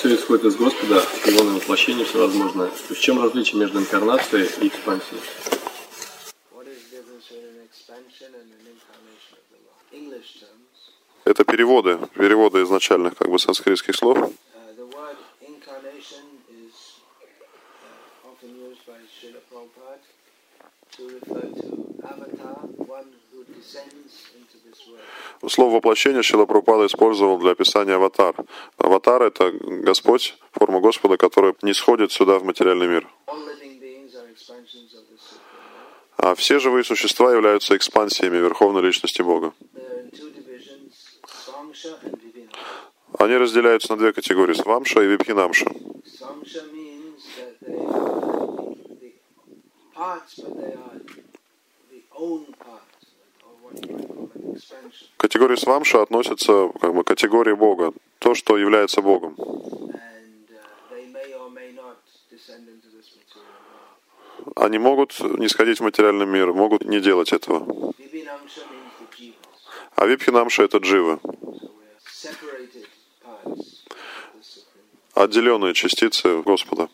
[0.00, 2.68] все исходит из Господа, Его на воплощение всевозможное.
[2.68, 5.20] То есть в чем различие между инкарнацией и экспансией?
[11.26, 14.32] Это переводы, переводы изначальных как бы санскритских слов.
[21.00, 21.69] uh,
[25.48, 28.34] Слово воплощение Шила Прабхупада использовал для описания аватар.
[28.76, 33.08] Аватар— это Господь, форма Господа, которая не сходит сюда, в материальный мир.
[36.18, 39.54] А все живые существа являются экспансиями Верховной Личности Бога.
[43.18, 45.66] Они разделяются на две категории— Свамша и Випхинамша.
[50.00, 50.50] Samsha
[55.16, 59.36] К категории Свамша относятся как бы, категории Бога, то, что является Богом.
[64.56, 67.92] Они могут не сходить в материальный мир, могут не делать этого.
[69.96, 71.20] А Випхинамша— это Lord.
[75.22, 76.88] отделенные частицы Господа.